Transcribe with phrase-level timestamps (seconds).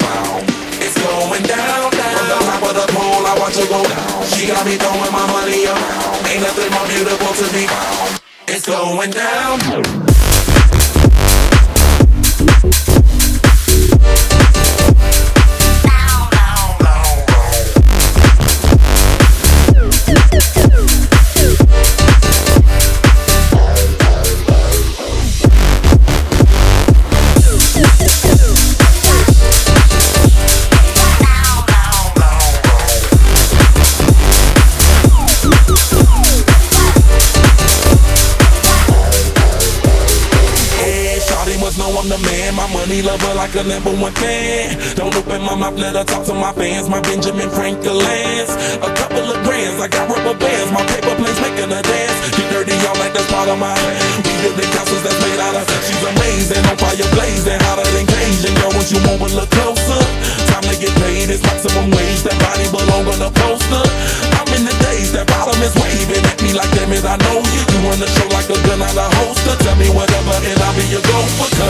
[0.00, 2.16] It's going down, down.
[2.16, 4.24] From the top of the pole, I watch her go down.
[4.24, 6.26] She got me throwing my money around.
[6.28, 7.66] Ain't nothing more beautiful to me.
[8.48, 10.11] It's going down.
[42.82, 44.74] Money lover like a number one fan.
[44.96, 46.88] Don't open my mouth, let her talk to my fans.
[46.88, 48.50] My Benjamin Franklin's.
[48.82, 50.72] A couple of grands, I got rubber bands.
[50.72, 52.16] My paper planes making a dance.
[52.34, 53.76] Get dirty, y'all like that's part of my.
[54.26, 55.64] We building castles that's made out of.
[55.86, 58.52] She's amazing, on fire blazing, hotter than Cajun.
[58.58, 60.02] Girl, what you want, a look closer.
[60.50, 62.26] Time to get paid, it's maximum wage.
[62.26, 63.84] That body belong on the poster.
[64.42, 67.38] I'm in the days, that bottom is waving at me like damn it, I know
[67.46, 67.62] you.
[67.62, 69.54] You run the show like a gun out of holster.
[69.62, 71.61] Tell me whatever, and I'll be your gopher.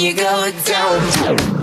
[0.00, 1.55] you go down.